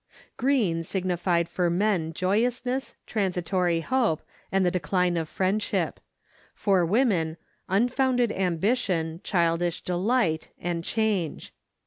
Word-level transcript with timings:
Green 0.35 0.81
signified 0.81 1.47
for 1.47 1.69
men 1.69 2.11
joyousness, 2.13 2.95
transitory 3.05 3.81
hope, 3.81 4.23
and 4.51 4.65
the 4.65 4.71
decline 4.71 5.15
of 5.15 5.29
friendship; 5.29 5.99
for 6.55 6.83
women, 6.83 7.37
unfounded 7.69 8.31
ambition, 8.31 9.21
childish 9.23 9.81
delight, 9.81 10.49
and 10.59 10.83
change. 10.83 11.53